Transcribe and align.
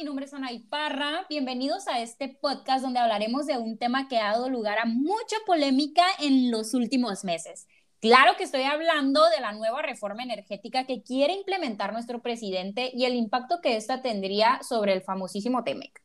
Mi 0.00 0.06
nombre 0.06 0.24
es 0.24 0.32
Ana 0.32 0.48
Parra. 0.70 1.26
Bienvenidos 1.28 1.86
a 1.86 2.00
este 2.00 2.30
podcast 2.30 2.82
donde 2.82 2.98
hablaremos 2.98 3.44
de 3.44 3.58
un 3.58 3.76
tema 3.76 4.08
que 4.08 4.16
ha 4.16 4.32
dado 4.32 4.48
lugar 4.48 4.78
a 4.78 4.86
mucha 4.86 5.36
polémica 5.44 6.02
en 6.20 6.50
los 6.50 6.72
últimos 6.72 7.22
meses. 7.22 7.68
Claro 8.00 8.32
que 8.38 8.44
estoy 8.44 8.62
hablando 8.62 9.22
de 9.28 9.42
la 9.42 9.52
nueva 9.52 9.82
reforma 9.82 10.22
energética 10.22 10.86
que 10.86 11.02
quiere 11.02 11.34
implementar 11.34 11.92
nuestro 11.92 12.22
presidente 12.22 12.90
y 12.94 13.04
el 13.04 13.14
impacto 13.14 13.60
que 13.60 13.76
esta 13.76 14.00
tendría 14.00 14.62
sobre 14.62 14.94
el 14.94 15.02
famosísimo 15.02 15.64
TEMEC. 15.64 16.00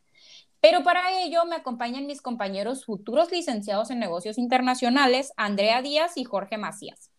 Pero 0.59 0.83
para 0.83 1.21
ello 1.21 1.45
me 1.45 1.55
acompañan 1.55 2.05
mis 2.05 2.21
compañeros 2.21 2.83
futuros 2.83 3.31
licenciados 3.31 3.91
en 3.91 3.99
negocios 3.99 4.37
internacionales, 4.37 5.31
Andrea 5.37 5.81
Díaz 5.81 6.17
y 6.17 6.25
Jorge 6.25 6.57
Macías. 6.57 7.11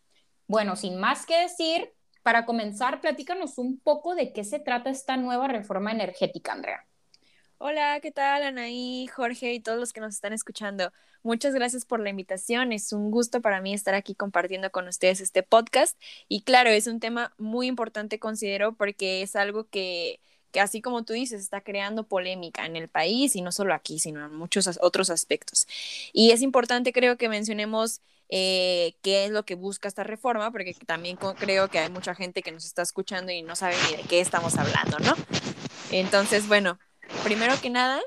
Bueno, 0.47 0.77
sin 0.77 1.01
más 1.01 1.25
que 1.25 1.39
decir, 1.39 1.96
para 2.27 2.45
comenzar, 2.45 3.01
platícanos 3.01 3.57
un 3.57 3.79
poco 3.79 4.17
de 4.17 4.33
qué 4.33 4.43
se 4.43 4.59
trata 4.59 4.91
esta 4.91 5.17
nueva 5.17 5.47
reforma 5.47 5.93
energética, 5.93 6.55
Andrea. 6.55 6.85
Hola, 7.59 8.01
¿qué 8.01 8.11
tal 8.11 8.43
Anaí, 8.43 9.07
Jorge 9.07 9.55
y 9.55 9.61
todos 9.61 9.79
los 9.79 9.93
que 9.93 10.01
nos 10.01 10.17
están 10.17 10.33
escuchando? 10.33 10.93
Muchas 11.23 11.55
gracias 11.55 11.85
por 11.85 12.01
la 12.01 12.11
invitación. 12.11 12.73
Es 12.73 12.93
un 12.93 13.13
gusto 13.13 13.41
para 13.41 13.61
mí 13.61 13.73
estar 13.73 13.95
aquí 13.95 14.17
compartiendo 14.17 14.73
con 14.73 14.89
ustedes 14.89 15.21
este 15.21 15.45
podcast. 15.45 15.97
Y 16.27 16.43
claro, 16.43 16.69
es 16.71 16.89
un 16.89 16.99
tema 16.99 17.33
muy 17.39 17.69
importante, 17.69 18.19
considero, 18.19 18.75
porque 18.75 19.23
es 19.23 19.37
algo 19.37 19.69
que, 19.69 20.19
que 20.51 20.59
así 20.59 20.83
como 20.83 21.05
tú 21.05 21.13
dices, 21.13 21.41
está 21.41 21.61
creando 21.61 22.09
polémica 22.09 22.67
en 22.67 22.75
el 22.75 22.89
país 22.89 23.37
y 23.37 23.41
no 23.41 23.53
solo 23.53 23.73
aquí, 23.73 24.01
sino 24.01 24.27
en 24.27 24.35
muchos 24.35 24.69
otros 24.83 25.11
aspectos. 25.11 25.69
Y 26.13 26.33
es 26.33 26.43
importante, 26.43 26.93
creo 26.93 27.17
que 27.19 27.29
mencionemos 27.29 28.01
eh, 28.29 28.97
qué 29.03 29.27
es 29.27 29.31
lo 29.31 29.45
que 29.45 29.55
busca 29.55 29.89
esta 29.89 30.05
reforma, 30.05 30.51
porque 30.51 30.75
también 30.87 31.17
creo 31.17 31.69
que 31.69 31.79
hay 31.79 31.91
mucha 31.91 32.15
gente 32.15 32.43
que 32.43 32.53
nos 32.53 32.65
está 32.65 32.83
escuchando 32.83 33.33
y 33.33 33.43
no 33.43 33.57
sabe 33.57 33.77
ni 33.91 33.97
de 33.97 34.03
qué 34.05 34.21
estamos 34.21 34.57
hablando, 34.57 34.99
¿no? 34.99 35.15
Entonces, 35.91 36.49
bueno, 36.49 36.79
primero 37.23 37.55
que 37.61 37.71
nada, 37.71 38.01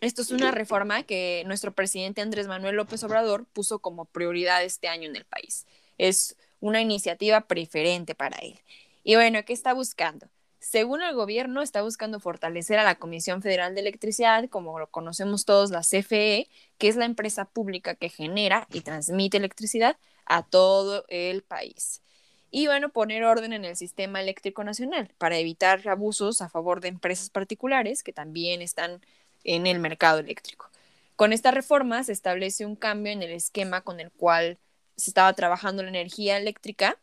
esto 0.00 0.22
es 0.22 0.30
una 0.30 0.50
reforma 0.50 1.02
que 1.02 1.42
nuestro 1.46 1.72
presidente 1.72 2.22
Andrés 2.22 2.46
Manuel 2.46 2.76
López 2.76 3.02
Obrador 3.04 3.46
puso 3.46 3.80
como 3.80 4.06
prioridad 4.06 4.64
este 4.64 4.88
año 4.88 5.08
en 5.08 5.16
el 5.16 5.24
país. 5.24 5.66
Es 5.98 6.36
una 6.60 6.80
iniciativa 6.80 7.42
preferente 7.42 8.14
para 8.14 8.38
él. 8.38 8.60
Y 9.04 9.14
bueno, 9.14 9.44
¿qué 9.44 9.52
está 9.52 9.72
buscando? 9.72 10.28
Según 10.60 11.02
el 11.02 11.14
gobierno, 11.14 11.62
está 11.62 11.80
buscando 11.80 12.20
fortalecer 12.20 12.78
a 12.78 12.84
la 12.84 12.96
Comisión 12.96 13.40
Federal 13.40 13.74
de 13.74 13.80
Electricidad, 13.80 14.48
como 14.50 14.78
lo 14.78 14.88
conocemos 14.90 15.46
todos, 15.46 15.70
la 15.70 15.80
CFE, 15.80 16.48
que 16.76 16.88
es 16.88 16.96
la 16.96 17.06
empresa 17.06 17.46
pública 17.46 17.94
que 17.94 18.10
genera 18.10 18.68
y 18.70 18.82
transmite 18.82 19.38
electricidad 19.38 19.96
a 20.26 20.42
todo 20.42 21.06
el 21.08 21.42
país. 21.42 22.02
Y 22.50 22.66
bueno, 22.66 22.90
poner 22.90 23.24
orden 23.24 23.54
en 23.54 23.64
el 23.64 23.74
sistema 23.74 24.20
eléctrico 24.20 24.62
nacional 24.62 25.10
para 25.16 25.38
evitar 25.38 25.88
abusos 25.88 26.42
a 26.42 26.50
favor 26.50 26.80
de 26.82 26.88
empresas 26.88 27.30
particulares 27.30 28.02
que 28.02 28.12
también 28.12 28.60
están 28.60 29.00
en 29.44 29.66
el 29.66 29.78
mercado 29.78 30.18
eléctrico. 30.18 30.68
Con 31.16 31.32
esta 31.32 31.52
reforma 31.52 32.04
se 32.04 32.12
establece 32.12 32.66
un 32.66 32.76
cambio 32.76 33.12
en 33.12 33.22
el 33.22 33.30
esquema 33.30 33.80
con 33.80 33.98
el 33.98 34.10
cual 34.10 34.58
se 34.96 35.10
estaba 35.10 35.32
trabajando 35.32 35.82
la 35.82 35.88
energía 35.88 36.36
eléctrica 36.36 36.98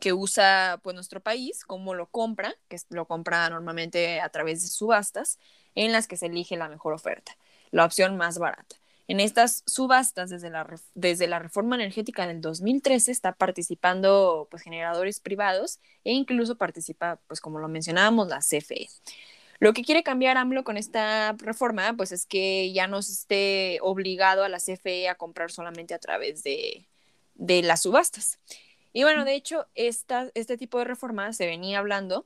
que 0.00 0.12
usa 0.12 0.80
pues 0.82 0.94
nuestro 0.94 1.20
país, 1.20 1.64
cómo 1.64 1.94
lo 1.94 2.06
compra, 2.06 2.54
que 2.68 2.78
lo 2.90 3.06
compra 3.06 3.48
normalmente 3.50 4.20
a 4.20 4.28
través 4.28 4.62
de 4.62 4.68
subastas, 4.68 5.38
en 5.74 5.92
las 5.92 6.06
que 6.06 6.16
se 6.16 6.26
elige 6.26 6.56
la 6.56 6.68
mejor 6.68 6.92
oferta, 6.92 7.36
la 7.70 7.84
opción 7.84 8.16
más 8.16 8.38
barata. 8.38 8.76
En 9.08 9.20
estas 9.20 9.62
subastas, 9.66 10.30
desde 10.30 10.50
la, 10.50 10.66
desde 10.94 11.28
la 11.28 11.38
reforma 11.38 11.76
energética 11.76 12.26
del 12.26 12.40
2013, 12.40 13.12
está 13.12 13.32
participando 13.32 14.48
pues, 14.50 14.62
generadores 14.62 15.20
privados 15.20 15.78
e 16.02 16.12
incluso 16.12 16.56
participa, 16.56 17.20
pues 17.28 17.40
como 17.40 17.60
lo 17.60 17.68
mencionábamos, 17.68 18.26
la 18.26 18.40
CFE. 18.40 18.88
Lo 19.60 19.72
que 19.72 19.84
quiere 19.84 20.02
cambiar 20.02 20.36
AMLO 20.36 20.64
con 20.64 20.76
esta 20.76 21.32
reforma, 21.38 21.94
pues 21.96 22.12
es 22.12 22.26
que 22.26 22.72
ya 22.72 22.88
no 22.88 23.00
se 23.00 23.12
esté 23.12 23.78
obligado 23.80 24.44
a 24.44 24.48
la 24.48 24.58
CFE 24.58 25.08
a 25.08 25.14
comprar 25.14 25.50
solamente 25.50 25.94
a 25.94 25.98
través 25.98 26.42
de, 26.42 26.86
de 27.34 27.62
las 27.62 27.82
subastas. 27.82 28.38
Y 28.96 29.02
bueno, 29.02 29.26
de 29.26 29.34
hecho, 29.34 29.66
esta, 29.74 30.30
este 30.32 30.56
tipo 30.56 30.78
de 30.78 30.86
reformas 30.86 31.36
se 31.36 31.44
venía 31.44 31.80
hablando 31.80 32.24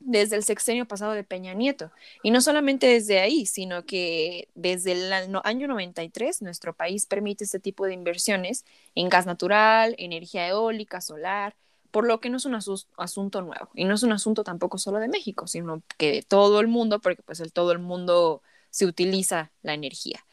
desde 0.00 0.34
el 0.34 0.42
sexenio 0.42 0.84
pasado 0.88 1.12
de 1.12 1.22
Peña 1.22 1.54
Nieto. 1.54 1.92
Y 2.24 2.32
no 2.32 2.40
solamente 2.40 2.88
desde 2.88 3.20
ahí, 3.20 3.46
sino 3.46 3.84
que 3.86 4.48
desde 4.56 4.90
el 4.90 5.12
año 5.12 5.68
93 5.68 6.42
nuestro 6.42 6.74
país 6.74 7.06
permite 7.06 7.44
este 7.44 7.60
tipo 7.60 7.86
de 7.86 7.94
inversiones 7.94 8.64
en 8.96 9.08
gas 9.08 9.24
natural, 9.24 9.94
energía 9.98 10.48
eólica, 10.48 11.00
solar, 11.00 11.54
por 11.92 12.04
lo 12.04 12.18
que 12.20 12.28
no 12.28 12.38
es 12.38 12.44
un 12.44 12.56
asunto 12.56 13.42
nuevo. 13.42 13.68
Y 13.76 13.84
no 13.84 13.94
es 13.94 14.02
un 14.02 14.10
asunto 14.10 14.42
tampoco 14.42 14.78
solo 14.78 14.98
de 14.98 15.06
México, 15.06 15.46
sino 15.46 15.80
que 15.96 16.10
de 16.10 16.22
todo 16.22 16.58
el 16.58 16.66
mundo, 16.66 16.98
porque 16.98 17.22
pues 17.22 17.38
el 17.38 17.52
todo 17.52 17.70
el 17.70 17.78
mundo 17.78 18.42
se 18.70 18.84
utiliza 18.84 19.52
la 19.62 19.74
energía. 19.74 20.24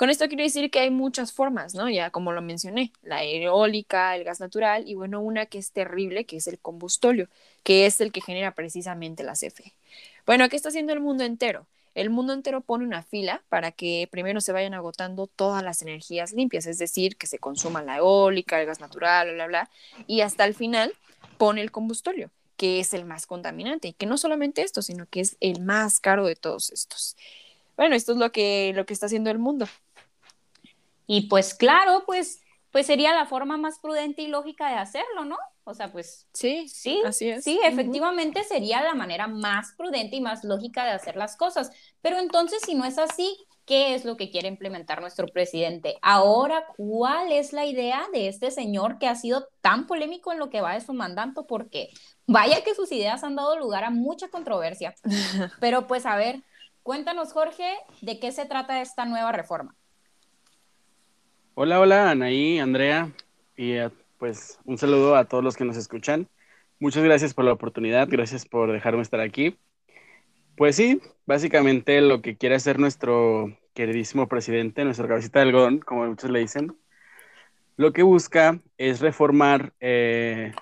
Con 0.00 0.08
esto 0.08 0.28
quiero 0.28 0.44
decir 0.44 0.70
que 0.70 0.80
hay 0.80 0.88
muchas 0.88 1.30
formas, 1.30 1.74
¿no? 1.74 1.90
Ya 1.90 2.08
como 2.08 2.32
lo 2.32 2.40
mencioné, 2.40 2.90
la 3.02 3.22
eólica, 3.22 4.16
el 4.16 4.24
gas 4.24 4.40
natural 4.40 4.88
y 4.88 4.94
bueno, 4.94 5.20
una 5.20 5.44
que 5.44 5.58
es 5.58 5.72
terrible, 5.72 6.24
que 6.24 6.38
es 6.38 6.46
el 6.46 6.58
combustóleo, 6.58 7.28
que 7.64 7.84
es 7.84 8.00
el 8.00 8.10
que 8.10 8.22
genera 8.22 8.54
precisamente 8.54 9.24
la 9.24 9.34
CFE. 9.34 9.74
Bueno, 10.24 10.48
¿qué 10.48 10.56
está 10.56 10.70
haciendo 10.70 10.94
el 10.94 11.00
mundo 11.00 11.24
entero? 11.24 11.66
El 11.94 12.08
mundo 12.08 12.32
entero 12.32 12.62
pone 12.62 12.86
una 12.86 13.02
fila 13.02 13.42
para 13.50 13.72
que 13.72 14.08
primero 14.10 14.40
se 14.40 14.52
vayan 14.52 14.72
agotando 14.72 15.26
todas 15.26 15.62
las 15.62 15.82
energías 15.82 16.32
limpias, 16.32 16.64
es 16.64 16.78
decir, 16.78 17.18
que 17.18 17.26
se 17.26 17.38
consuma 17.38 17.82
la 17.82 17.98
eólica, 17.98 18.58
el 18.58 18.64
gas 18.64 18.80
natural, 18.80 19.26
bla, 19.26 19.34
bla, 19.34 19.46
bla, 19.48 19.70
y 20.06 20.22
hasta 20.22 20.46
el 20.46 20.54
final 20.54 20.94
pone 21.36 21.60
el 21.60 21.70
combustóleo, 21.70 22.30
que 22.56 22.80
es 22.80 22.94
el 22.94 23.04
más 23.04 23.26
contaminante, 23.26 23.88
y 23.88 23.92
que 23.92 24.06
no 24.06 24.16
solamente 24.16 24.62
esto, 24.62 24.80
sino 24.80 25.04
que 25.04 25.20
es 25.20 25.36
el 25.40 25.60
más 25.60 26.00
caro 26.00 26.24
de 26.24 26.36
todos 26.36 26.70
estos. 26.70 27.18
Bueno, 27.80 27.94
esto 27.94 28.12
es 28.12 28.18
lo 28.18 28.30
que, 28.30 28.72
lo 28.74 28.84
que 28.84 28.92
está 28.92 29.06
haciendo 29.06 29.30
el 29.30 29.38
mundo. 29.38 29.66
Y 31.12 31.22
pues 31.22 31.54
claro, 31.54 32.04
pues, 32.06 32.40
pues 32.70 32.86
sería 32.86 33.12
la 33.12 33.26
forma 33.26 33.56
más 33.56 33.80
prudente 33.80 34.22
y 34.22 34.28
lógica 34.28 34.68
de 34.68 34.76
hacerlo, 34.76 35.24
¿no? 35.24 35.36
O 35.64 35.74
sea, 35.74 35.90
pues 35.90 36.28
sí, 36.32 36.68
sí, 36.68 37.02
así 37.04 37.28
es. 37.28 37.42
Sí, 37.42 37.58
efectivamente 37.64 38.44
sería 38.44 38.80
la 38.80 38.94
manera 38.94 39.26
más 39.26 39.74
prudente 39.76 40.14
y 40.14 40.20
más 40.20 40.44
lógica 40.44 40.84
de 40.84 40.92
hacer 40.92 41.16
las 41.16 41.36
cosas. 41.36 41.72
Pero 42.00 42.20
entonces, 42.20 42.60
si 42.64 42.76
no 42.76 42.84
es 42.84 42.96
así, 42.96 43.36
¿qué 43.64 43.96
es 43.96 44.04
lo 44.04 44.16
que 44.16 44.30
quiere 44.30 44.46
implementar 44.46 45.00
nuestro 45.00 45.26
presidente? 45.26 45.96
Ahora, 46.00 46.64
¿cuál 46.76 47.32
es 47.32 47.52
la 47.52 47.66
idea 47.66 48.04
de 48.12 48.28
este 48.28 48.52
señor 48.52 49.00
que 49.00 49.08
ha 49.08 49.16
sido 49.16 49.48
tan 49.62 49.88
polémico 49.88 50.30
en 50.30 50.38
lo 50.38 50.48
que 50.48 50.60
va 50.60 50.74
de 50.74 50.80
su 50.80 50.92
mandato? 50.92 51.44
Porque 51.44 51.88
vaya 52.28 52.62
que 52.62 52.76
sus 52.76 52.92
ideas 52.92 53.24
han 53.24 53.34
dado 53.34 53.58
lugar 53.58 53.82
a 53.82 53.90
mucha 53.90 54.28
controversia. 54.28 54.94
Pero 55.60 55.88
pues 55.88 56.06
a 56.06 56.14
ver, 56.14 56.44
cuéntanos, 56.84 57.32
Jorge, 57.32 57.76
de 58.00 58.20
qué 58.20 58.30
se 58.30 58.46
trata 58.46 58.80
esta 58.80 59.06
nueva 59.06 59.32
reforma. 59.32 59.74
Hola, 61.62 61.78
hola, 61.78 62.10
Anaí, 62.10 62.58
Andrea, 62.58 63.12
y 63.54 63.72
eh, 63.72 63.90
pues 64.16 64.58
un 64.64 64.78
saludo 64.78 65.14
a 65.14 65.26
todos 65.26 65.44
los 65.44 65.58
que 65.58 65.66
nos 65.66 65.76
escuchan. 65.76 66.26
Muchas 66.78 67.04
gracias 67.04 67.34
por 67.34 67.44
la 67.44 67.52
oportunidad, 67.52 68.08
gracias 68.08 68.46
por 68.46 68.72
dejarme 68.72 69.02
estar 69.02 69.20
aquí. 69.20 69.58
Pues 70.56 70.76
sí, 70.76 71.02
básicamente 71.26 72.00
lo 72.00 72.22
que 72.22 72.38
quiere 72.38 72.54
hacer 72.54 72.78
nuestro 72.78 73.58
queridísimo 73.74 74.26
presidente, 74.26 74.86
nuestro 74.86 75.06
cabecita 75.06 75.40
de 75.40 75.48
algodón, 75.48 75.80
como 75.80 76.06
muchos 76.06 76.30
le 76.30 76.38
dicen, 76.38 76.74
lo 77.76 77.92
que 77.92 78.04
busca 78.04 78.58
es 78.78 79.00
reformar 79.00 79.74
eh, 79.80 80.52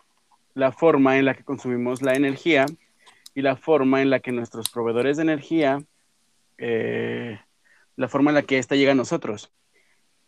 la 0.55 0.73
forma 0.73 1.17
en 1.17 1.27
la 1.27 1.35
que 1.35 1.45
consumimos 1.45 2.03
la 2.03 2.15
energía 2.15 2.67
y 3.37 3.43
la 3.43 3.55
forma 3.55 4.03
en 4.03 4.11
la 4.11 4.19
que 4.19 4.33
nuestros 4.33 4.69
proveedores 4.69 5.19
de 5.19 5.23
energía, 5.23 5.81
eh, 6.59 7.39
la 7.95 8.09
forma 8.09 8.33
en 8.33 8.35
la 8.35 8.43
que 8.43 8.59
ésta 8.59 8.75
llega 8.75 8.91
a 8.91 8.97
nosotros. 8.97 9.53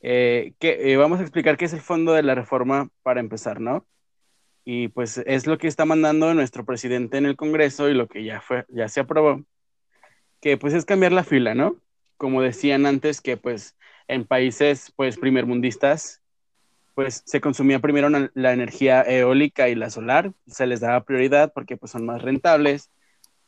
Eh, 0.03 0.55
que, 0.59 0.93
eh, 0.93 0.97
vamos 0.97 1.21
a 1.21 1.23
explicar 1.23 1.57
qué 1.57 1.67
es 1.67 1.73
el 1.73 1.81
fondo 1.81 2.13
de 2.13 2.23
la 2.23 2.35
reforma 2.35 2.89
para 3.03 3.21
empezar, 3.21 3.61
¿no? 3.61 3.87
Y 4.65 4.89
pues 4.89 5.19
es 5.27 5.47
lo 5.47 5.59
que 5.59 5.69
está 5.69 5.85
mandando 5.85 6.33
nuestro 6.35 6.65
presidente 6.65 7.19
en 7.19 7.27
el 7.27 7.37
Congreso 7.37 7.89
y 7.89 7.95
lo 7.95 8.09
que 8.09 8.25
ya 8.25 8.41
fue, 8.41 8.65
ya 8.69 8.89
se 8.89 9.01
aprobó, 9.01 9.45
que 10.41 10.57
pues 10.57 10.75
es 10.75 10.85
cambiar 10.85 11.13
la 11.13 11.25
fila, 11.25 11.55
¿no? 11.55 11.77
Como 12.17 12.43
decían 12.43 12.87
antes 12.87 13.21
que 13.21 13.37
pues 13.37 13.77
en 14.09 14.25
países 14.27 14.93
pues 14.97 15.19
primermundistas 15.19 16.21
pues 16.95 17.23
se 17.25 17.41
consumía 17.41 17.79
primero 17.81 18.11
la 18.35 18.53
energía 18.53 19.03
eólica 19.03 19.69
y 19.69 19.75
la 19.75 19.91
solar, 19.91 20.33
se 20.47 20.67
les 20.67 20.81
daba 20.81 21.05
prioridad 21.05 21.53
porque 21.55 21.77
pues 21.79 21.93
son 21.93 22.05
más 22.05 22.21
rentables, 22.21 22.91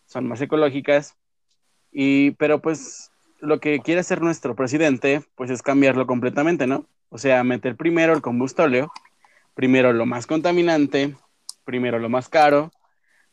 son 0.06 0.26
más 0.26 0.40
ecológicas, 0.40 1.16
y 1.90 2.32
pero 2.32 2.62
pues 2.62 3.11
lo 3.42 3.58
que 3.58 3.80
quiere 3.80 4.00
hacer 4.00 4.22
nuestro 4.22 4.54
presidente, 4.54 5.22
pues 5.34 5.50
es 5.50 5.62
cambiarlo 5.62 6.06
completamente, 6.06 6.68
¿no? 6.68 6.86
O 7.08 7.18
sea, 7.18 7.42
meter 7.42 7.76
primero 7.76 8.14
el 8.14 8.22
combustóleo, 8.22 8.92
primero 9.54 9.92
lo 9.92 10.06
más 10.06 10.28
contaminante, 10.28 11.16
primero 11.64 11.98
lo 11.98 12.08
más 12.08 12.28
caro, 12.28 12.70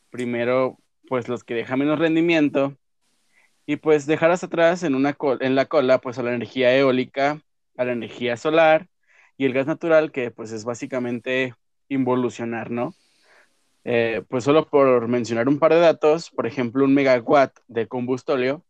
primero 0.09 0.79
pues 1.07 1.29
los 1.29 1.43
que 1.43 1.53
dejan 1.53 1.79
menos 1.79 1.99
rendimiento 1.99 2.75
y 3.67 3.75
pues 3.77 4.07
dejar 4.07 4.31
hasta 4.31 4.47
atrás 4.47 4.81
en, 4.81 4.95
una 4.95 5.15
en 5.41 5.55
la 5.55 5.65
cola 5.65 5.99
pues 5.99 6.17
a 6.17 6.23
la 6.23 6.33
energía 6.33 6.75
eólica, 6.75 7.41
a 7.77 7.85
la 7.85 7.91
energía 7.91 8.35
solar 8.35 8.87
y 9.37 9.45
el 9.45 9.53
gas 9.53 9.67
natural 9.67 10.11
que 10.11 10.31
pues 10.31 10.51
es 10.51 10.65
básicamente 10.65 11.53
involucionar, 11.87 12.71
¿no? 12.71 12.95
Eh, 13.83 14.23
pues 14.27 14.43
solo 14.43 14.67
por 14.67 15.07
mencionar 15.07 15.47
un 15.47 15.59
par 15.59 15.73
de 15.73 15.79
datos, 15.79 16.31
por 16.31 16.47
ejemplo, 16.47 16.83
un 16.83 16.95
megawatt 16.95 17.59
de 17.67 17.87
combustóleo 17.87 18.63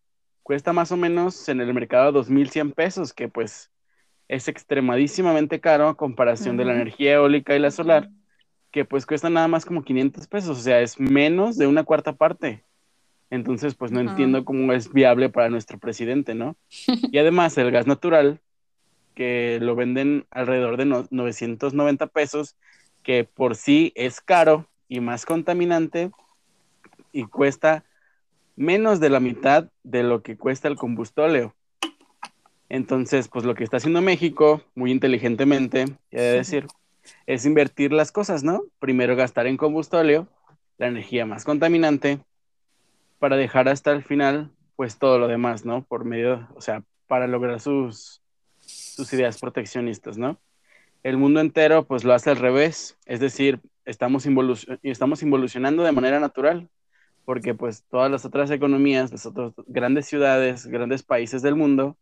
cuesta 0.50 0.74
más 0.74 0.92
o 0.92 0.98
menos 0.98 1.48
en 1.48 1.62
el 1.62 1.72
mercado 1.76 2.12
2.100 2.12 2.74
pesos, 2.74 3.14
que 3.14 3.28
pues 3.28 3.70
es 4.28 4.48
extremadísimamente 4.48 5.60
caro 5.60 5.88
a 5.88 5.96
comparación 5.96 6.58
de 6.58 6.66
la 6.66 6.74
energía 6.74 7.14
eólica 7.14 7.56
y 7.56 7.60
la 7.60 7.70
solar, 7.70 8.10
que 8.72 8.84
pues 8.84 9.06
cuesta 9.06 9.30
nada 9.30 9.48
más 9.48 9.64
como 9.64 9.84
500 9.84 10.26
pesos, 10.26 10.58
o 10.58 10.60
sea, 10.60 10.82
es 10.82 11.00
menos 11.00 11.56
de 11.56 11.68
una 11.68 11.84
cuarta 11.84 12.14
parte. 12.14 12.64
Entonces, 13.30 13.76
pues 13.76 13.92
no 13.92 14.00
entiendo 14.00 14.44
cómo 14.44 14.74
es 14.74 14.92
viable 14.92 15.30
para 15.30 15.50
nuestro 15.50 15.78
presidente, 15.78 16.34
¿no? 16.34 16.56
Y 17.12 17.20
además, 17.20 17.56
el 17.60 17.70
gas 17.70 17.86
natural, 17.86 18.42
que 19.14 19.60
lo 19.62 19.76
venden 19.76 20.26
alrededor 20.32 20.78
de 20.78 21.06
990 21.12 22.08
pesos, 22.08 22.56
que 23.04 23.24
por 23.24 23.56
sí 23.56 23.92
es 23.94 24.20
caro 24.20 24.68
y 24.88 25.00
más 25.00 25.28
contaminante 25.28 26.10
y 27.12 27.26
cuesta 27.26 27.86
menos 28.60 29.00
de 29.00 29.10
la 29.10 29.22
mitad 29.22 29.70
de 29.84 30.04
lo 30.04 30.22
que 30.22 30.38
cuesta 30.38 30.68
el 30.68 30.76
combustóleo. 30.76 31.56
Entonces, 32.68 33.30
pues 33.30 33.46
lo 33.46 33.56
que 33.56 33.64
está 33.64 33.78
haciendo 33.78 34.02
México, 34.02 34.62
muy 34.76 34.92
inteligentemente, 34.92 35.86
he 36.12 36.22
de 36.22 36.32
decir, 36.34 36.68
es 37.26 37.46
invertir 37.46 37.94
las 37.94 38.12
cosas, 38.12 38.44
¿no? 38.44 38.64
Primero 38.80 39.16
gastar 39.16 39.48
en 39.48 39.56
combustóleo, 39.56 40.28
la 40.78 40.88
energía 40.88 41.26
más 41.26 41.46
contaminante, 41.46 42.20
para 43.18 43.38
dejar 43.38 43.70
hasta 43.70 43.94
el 43.94 44.04
final, 44.04 44.52
pues 44.76 44.98
todo 44.98 45.20
lo 45.20 45.30
demás, 45.30 45.64
¿no? 45.64 45.86
Por 45.86 46.04
medio, 46.04 46.46
o 46.54 46.60
sea, 46.60 46.84
para 47.08 47.28
lograr 47.28 47.62
sus, 47.62 48.22
sus 48.60 49.14
ideas 49.14 49.40
proteccionistas, 49.40 50.18
¿no? 50.18 50.38
El 51.02 51.16
mundo 51.16 51.40
entero, 51.40 51.86
pues 51.86 52.04
lo 52.04 52.14
hace 52.14 52.30
al 52.30 52.38
revés, 52.38 52.98
es 53.06 53.22
decir, 53.22 53.62
estamos, 53.86 54.28
estamos 54.84 55.24
involucionando 55.24 55.84
de 55.84 55.94
manera 55.94 56.20
natural, 56.20 56.70
porque 57.30 57.54
pues 57.54 57.84
todas 57.92 58.10
las 58.10 58.26
otras 58.26 58.50
economías, 58.50 59.12
las 59.12 59.28
otras 59.28 59.54
grandes 59.68 60.08
ciudades, 60.08 60.66
grandes 60.66 61.04
países 61.04 61.44
del 61.44 61.54
mundo, 61.54 61.96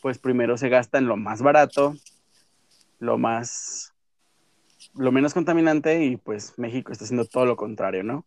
pues 0.00 0.20
primero 0.20 0.56
se 0.56 0.68
gasta 0.68 0.98
en 0.98 1.06
lo 1.06 1.16
más 1.16 1.42
barato, 1.42 1.96
lo 3.00 3.18
más, 3.18 3.92
lo 4.94 5.10
menos 5.10 5.34
contaminante 5.34 6.04
y 6.04 6.16
pues 6.18 6.56
México 6.56 6.92
está 6.92 7.04
haciendo 7.04 7.24
todo 7.24 7.46
lo 7.46 7.56
contrario, 7.56 8.04
¿no? 8.04 8.24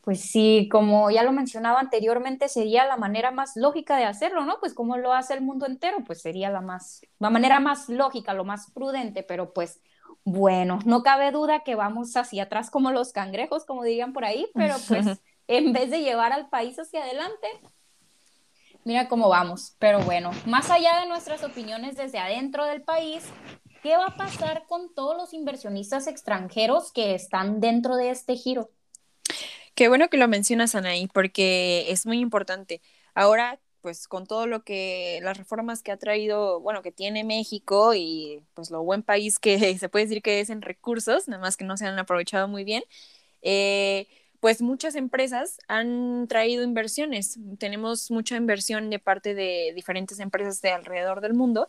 Pues 0.00 0.22
sí, 0.22 0.70
como 0.72 1.10
ya 1.10 1.22
lo 1.22 1.32
mencionaba 1.32 1.80
anteriormente, 1.80 2.48
sería 2.48 2.86
la 2.86 2.96
manera 2.96 3.30
más 3.30 3.54
lógica 3.54 3.98
de 3.98 4.06
hacerlo, 4.06 4.46
¿no? 4.46 4.56
Pues 4.58 4.72
como 4.72 4.96
lo 4.96 5.12
hace 5.12 5.34
el 5.34 5.42
mundo 5.42 5.66
entero, 5.66 5.98
pues 6.06 6.22
sería 6.22 6.48
la 6.48 6.62
más, 6.62 7.02
la 7.18 7.28
manera 7.28 7.60
más 7.60 7.90
lógica, 7.90 8.32
lo 8.32 8.46
más 8.46 8.70
prudente, 8.70 9.22
pero 9.22 9.52
pues 9.52 9.82
bueno, 10.24 10.78
no 10.86 11.02
cabe 11.02 11.30
duda 11.30 11.62
que 11.62 11.74
vamos 11.74 12.16
hacia 12.16 12.44
atrás 12.44 12.70
como 12.70 12.90
los 12.90 13.12
cangrejos, 13.12 13.66
como 13.66 13.84
digan 13.84 14.14
por 14.14 14.24
ahí, 14.24 14.46
pero 14.54 14.76
pues 14.88 15.20
en 15.56 15.72
vez 15.72 15.90
de 15.90 16.00
llevar 16.00 16.32
al 16.32 16.48
país 16.48 16.78
hacia 16.78 17.02
adelante, 17.02 17.46
mira 18.84 19.08
cómo 19.08 19.28
vamos. 19.28 19.74
Pero 19.78 20.00
bueno, 20.00 20.30
más 20.46 20.70
allá 20.70 21.00
de 21.00 21.06
nuestras 21.06 21.44
opiniones 21.44 21.96
desde 21.96 22.18
adentro 22.18 22.64
del 22.64 22.82
país, 22.82 23.24
¿qué 23.82 23.96
va 23.96 24.06
a 24.06 24.16
pasar 24.16 24.64
con 24.66 24.94
todos 24.94 25.16
los 25.16 25.34
inversionistas 25.34 26.06
extranjeros 26.06 26.90
que 26.92 27.14
están 27.14 27.60
dentro 27.60 27.96
de 27.96 28.10
este 28.10 28.36
giro? 28.36 28.70
Qué 29.74 29.88
bueno 29.88 30.08
que 30.08 30.16
lo 30.16 30.26
mencionas, 30.26 30.74
Anaí, 30.74 31.06
porque 31.08 31.86
es 31.90 32.06
muy 32.06 32.20
importante. 32.20 32.80
Ahora, 33.14 33.60
pues 33.82 34.08
con 34.08 34.26
todo 34.26 34.46
lo 34.46 34.64
que, 34.64 35.20
las 35.22 35.36
reformas 35.36 35.82
que 35.82 35.92
ha 35.92 35.98
traído, 35.98 36.60
bueno, 36.60 36.80
que 36.80 36.92
tiene 36.92 37.24
México 37.24 37.92
y 37.94 38.42
pues 38.54 38.70
lo 38.70 38.82
buen 38.82 39.02
país 39.02 39.38
que 39.38 39.58
se 39.78 39.88
puede 39.90 40.06
decir 40.06 40.22
que 40.22 40.40
es 40.40 40.48
en 40.48 40.62
recursos, 40.62 41.28
nada 41.28 41.42
más 41.42 41.58
que 41.58 41.64
no 41.64 41.76
se 41.76 41.86
han 41.86 41.98
aprovechado 41.98 42.48
muy 42.48 42.64
bien, 42.64 42.84
eh, 43.42 44.06
pues 44.42 44.60
muchas 44.60 44.96
empresas 44.96 45.60
han 45.68 46.26
traído 46.28 46.64
inversiones. 46.64 47.38
Tenemos 47.60 48.10
mucha 48.10 48.36
inversión 48.36 48.90
de 48.90 48.98
parte 48.98 49.34
de 49.36 49.72
diferentes 49.76 50.18
empresas 50.18 50.60
de 50.62 50.72
alrededor 50.72 51.20
del 51.20 51.32
mundo 51.34 51.68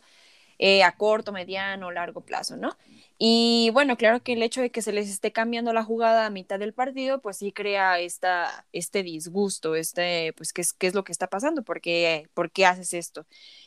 eh, 0.58 0.82
a 0.84 0.96
corto, 0.96 1.32
mediano, 1.32 1.92
largo 1.92 2.22
plazo, 2.22 2.56
¿no? 2.56 2.76
Y 3.18 3.70
bueno, 3.74 3.96
claro 3.96 4.22
que 4.24 4.32
el 4.34 4.42
hecho 4.42 4.60
de 4.60 4.70
que 4.70 4.82
se 4.82 4.92
les 4.92 5.08
esté 5.08 5.32
cambiando 5.32 5.72
la 5.72 5.84
jugada 5.84 6.26
a 6.26 6.30
mitad 6.30 6.58
del 6.58 6.74
partido, 6.74 7.20
pues 7.22 7.36
sí 7.38 7.52
crea 7.52 8.00
este 8.00 9.02
disgusto, 9.04 9.76
este, 9.76 10.32
pues 10.36 10.52
¿qué 10.52 10.62
es, 10.62 10.72
qué 10.72 10.88
es 10.88 10.94
lo 10.94 11.04
que 11.04 11.12
está 11.12 11.28
pasando, 11.28 11.62
¿Por 11.62 11.80
qué, 11.80 12.28
¿por 12.34 12.50
qué 12.50 12.66
haces 12.66 12.92
esto? 12.94 13.26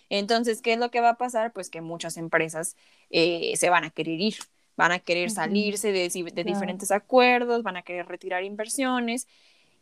Entonces, 0.10 0.62
¿qué 0.62 0.74
es 0.74 0.80
lo 0.80 0.92
que 0.92 1.02
va 1.02 1.12
a 1.12 1.18
pasar? 1.18 1.54
Pues 1.54 1.70
que 1.70 1.82
muchas 1.82 2.18
empresas 2.18 2.76
eh, 3.10 3.54
se 3.58 3.70
van 3.70 3.86
a 3.86 3.92
querer 3.92 4.20
ir, 4.22 4.36
van 4.78 4.92
a 4.92 5.00
querer 5.00 5.32
salirse 5.32 5.92
de, 5.92 6.08
de 6.08 6.44
diferentes 6.44 6.92
acuerdos, 6.92 7.64
van 7.64 7.78
a 7.78 7.82
querer 7.82 8.08
retirar 8.08 8.44
inversiones. 8.44 9.28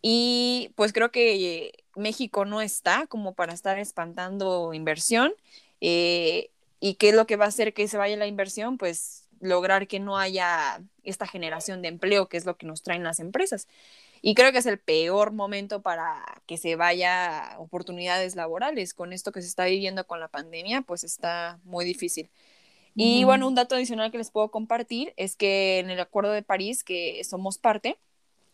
Y 0.01 0.71
pues 0.75 0.93
creo 0.93 1.11
que 1.11 1.83
México 1.95 2.45
no 2.45 2.61
está 2.61 3.05
como 3.07 3.33
para 3.33 3.53
estar 3.53 3.77
espantando 3.77 4.73
inversión. 4.73 5.33
Eh, 5.81 6.51
¿Y 6.79 6.95
qué 6.95 7.09
es 7.09 7.15
lo 7.15 7.27
que 7.27 7.35
va 7.35 7.45
a 7.45 7.49
hacer 7.49 7.73
que 7.73 7.87
se 7.87 7.97
vaya 7.97 8.15
la 8.15 8.27
inversión? 8.27 8.77
Pues 8.77 9.27
lograr 9.41 9.87
que 9.87 9.99
no 9.99 10.17
haya 10.17 10.81
esta 11.03 11.27
generación 11.27 11.81
de 11.81 11.89
empleo, 11.89 12.29
que 12.29 12.37
es 12.37 12.45
lo 12.45 12.57
que 12.57 12.65
nos 12.65 12.81
traen 12.83 13.03
las 13.03 13.19
empresas. 13.19 13.67
Y 14.21 14.33
creo 14.33 14.51
que 14.51 14.59
es 14.59 14.65
el 14.65 14.79
peor 14.79 15.31
momento 15.31 15.81
para 15.81 16.23
que 16.47 16.57
se 16.57 16.75
vaya 16.75 17.55
oportunidades 17.57 18.35
laborales. 18.35 18.93
Con 18.93 19.13
esto 19.13 19.31
que 19.31 19.41
se 19.41 19.47
está 19.47 19.65
viviendo 19.65 20.07
con 20.07 20.19
la 20.19 20.29
pandemia, 20.29 20.81
pues 20.81 21.03
está 21.03 21.59
muy 21.63 21.85
difícil. 21.85 22.29
Y 22.95 23.25
bueno, 23.25 23.47
un 23.47 23.55
dato 23.55 23.75
adicional 23.75 24.09
que 24.09 24.17
les 24.17 24.31
puedo 24.31 24.49
compartir 24.49 25.13
es 25.17 25.35
que 25.35 25.79
en 25.79 25.89
el 25.89 25.99
Acuerdo 25.99 26.31
de 26.31 26.43
París, 26.43 26.83
que 26.83 27.21
somos 27.25 27.57
parte, 27.57 27.97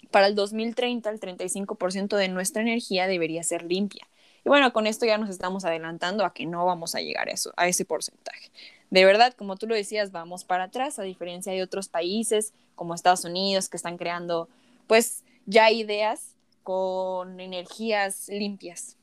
para 0.10 0.28
el 0.28 0.36
2030 0.36 1.10
el 1.10 1.20
35% 1.20 2.18
de 2.18 2.28
nuestra 2.28 2.62
energía 2.62 3.08
debería 3.08 3.44
ser 3.44 3.64
limpia. 3.64 4.08
Y 4.44 4.50
bueno, 4.50 4.74
con 4.74 4.88
esto 4.88 5.06
ya 5.06 5.20
nos 5.20 5.30
estamos 5.30 5.64
adelantando 5.66 6.26
a 6.26 6.34
que 6.34 6.48
no 6.48 6.66
vamos 6.66 6.96
a 6.96 7.02
llegar 7.02 7.30
a, 7.30 7.32
eso, 7.32 7.54
a 7.56 7.68
ese 7.68 7.86
porcentaje. 7.86 8.50
De 8.90 9.06
verdad, 9.06 9.34
como 9.34 9.56
tú 9.56 9.68
lo 9.68 9.76
decías, 9.76 10.12
vamos 10.12 10.44
para 10.44 10.66
atrás, 10.66 10.98
a 10.98 11.04
diferencia 11.04 11.54
de 11.54 11.62
otros 11.62 11.88
países 11.88 12.54
como 12.76 12.96
Estados 12.96 13.24
Unidos 13.24 13.70
que 13.70 13.78
están 13.78 13.98
creando 13.98 14.50
pues 14.88 15.24
ya 15.46 15.72
ideas 15.72 16.36
con 16.64 17.40
energías 17.40 18.28
limpias, 18.28 18.98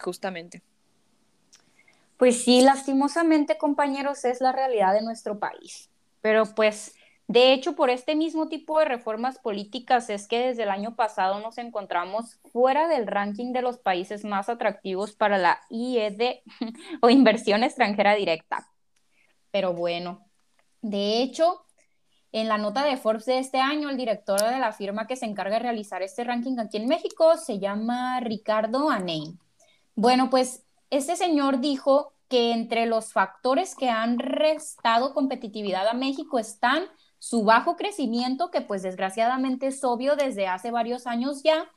justamente. 0.00 0.62
Pues 2.16 2.44
sí, 2.44 2.62
lastimosamente, 2.62 3.58
compañeros, 3.58 4.24
es 4.24 4.40
la 4.40 4.52
realidad 4.52 4.94
de 4.94 5.02
nuestro 5.02 5.38
país. 5.38 5.90
Pero 6.20 6.44
pues 6.54 6.94
de 7.26 7.54
hecho, 7.54 7.74
por 7.74 7.88
este 7.88 8.14
mismo 8.16 8.48
tipo 8.48 8.78
de 8.78 8.84
reformas 8.84 9.38
políticas 9.38 10.10
es 10.10 10.28
que 10.28 10.38
desde 10.48 10.64
el 10.64 10.70
año 10.70 10.94
pasado 10.94 11.40
nos 11.40 11.56
encontramos 11.56 12.38
fuera 12.52 12.86
del 12.86 13.06
ranking 13.06 13.52
de 13.52 13.62
los 13.62 13.78
países 13.78 14.24
más 14.24 14.50
atractivos 14.50 15.12
para 15.12 15.38
la 15.38 15.60
IED 15.70 16.40
o 17.00 17.08
inversión 17.08 17.64
extranjera 17.64 18.14
directa. 18.14 18.68
Pero 19.50 19.72
bueno, 19.72 20.26
de 20.82 21.22
hecho, 21.22 21.64
en 22.32 22.48
la 22.48 22.58
nota 22.58 22.84
de 22.84 22.98
Forbes 22.98 23.24
de 23.24 23.38
este 23.38 23.58
año, 23.58 23.88
el 23.88 23.96
director 23.96 24.40
de 24.42 24.58
la 24.58 24.72
firma 24.72 25.06
que 25.06 25.16
se 25.16 25.24
encarga 25.24 25.56
de 25.56 25.62
realizar 25.62 26.02
este 26.02 26.24
ranking 26.24 26.58
aquí 26.58 26.76
en 26.76 26.88
México 26.88 27.38
se 27.38 27.58
llama 27.58 28.20
Ricardo 28.20 28.90
Aney. 28.90 29.38
Bueno, 29.94 30.28
pues 30.28 30.63
este 30.90 31.16
señor 31.16 31.60
dijo 31.60 32.14
que 32.28 32.52
entre 32.52 32.86
los 32.86 33.12
factores 33.12 33.74
que 33.74 33.90
han 33.90 34.18
restado 34.18 35.14
competitividad 35.14 35.86
a 35.88 35.94
México 35.94 36.38
están 36.38 36.84
su 37.18 37.44
bajo 37.44 37.76
crecimiento, 37.76 38.50
que 38.50 38.60
pues 38.60 38.82
desgraciadamente 38.82 39.68
es 39.68 39.82
obvio 39.84 40.16
desde 40.16 40.46
hace 40.46 40.70
varios 40.70 41.06
años 41.06 41.42
ya, 41.42 41.70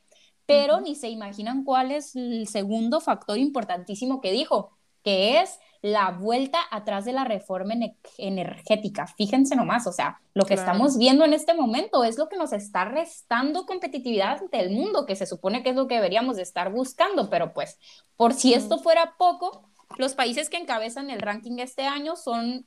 pero 0.46 0.80
ni 0.80 0.94
se 0.94 1.08
imaginan 1.08 1.64
cuál 1.64 1.90
es 1.90 2.16
el 2.16 2.48
segundo 2.48 3.00
factor 3.00 3.38
importantísimo 3.38 4.20
que 4.20 4.32
dijo, 4.32 4.77
que 5.02 5.40
es 5.40 5.58
la 5.80 6.10
vuelta 6.10 6.58
atrás 6.70 7.04
de 7.04 7.12
la 7.12 7.24
reforma 7.24 7.74
energética. 8.16 9.06
Fíjense 9.06 9.54
nomás, 9.54 9.86
o 9.86 9.92
sea, 9.92 10.20
lo 10.34 10.44
que 10.44 10.54
estamos 10.54 10.98
viendo 10.98 11.24
en 11.24 11.32
este 11.32 11.54
momento 11.54 12.02
es 12.02 12.18
lo 12.18 12.28
que 12.28 12.36
nos 12.36 12.52
está 12.52 12.84
restando 12.84 13.64
competitividad 13.64 14.40
del 14.50 14.70
mundo, 14.70 15.06
que 15.06 15.14
se 15.14 15.26
supone 15.26 15.62
que 15.62 15.70
es 15.70 15.76
lo 15.76 15.86
que 15.86 15.94
deberíamos 15.94 16.36
de 16.36 16.42
estar 16.42 16.72
buscando, 16.72 17.30
pero 17.30 17.52
pues 17.52 17.78
por 18.16 18.34
si 18.34 18.54
esto 18.54 18.78
fuera 18.78 19.14
poco, 19.18 19.70
los 19.98 20.14
países 20.14 20.50
que 20.50 20.56
encabezan 20.56 21.10
el 21.10 21.20
ranking 21.20 21.58
este 21.58 21.86
año 21.86 22.16
son 22.16 22.66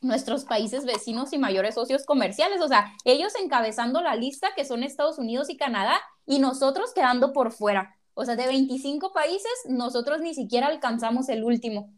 nuestros 0.00 0.44
países 0.44 0.84
vecinos 0.84 1.32
y 1.32 1.38
mayores 1.38 1.74
socios 1.74 2.04
comerciales, 2.04 2.60
o 2.60 2.68
sea, 2.68 2.92
ellos 3.04 3.34
encabezando 3.40 4.00
la 4.00 4.14
lista 4.14 4.48
que 4.56 4.64
son 4.64 4.82
Estados 4.82 5.18
Unidos 5.18 5.48
y 5.48 5.56
Canadá 5.56 6.00
y 6.26 6.38
nosotros 6.38 6.92
quedando 6.92 7.32
por 7.32 7.52
fuera. 7.52 7.97
O 8.18 8.24
sea, 8.24 8.34
de 8.34 8.48
25 8.48 9.12
países, 9.12 9.52
nosotros 9.68 10.20
ni 10.20 10.34
siquiera 10.34 10.66
alcanzamos 10.66 11.28
el 11.28 11.44
último. 11.44 11.92